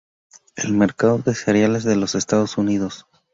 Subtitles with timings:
[0.55, 3.05] El mercado de cereales de los estados unidos.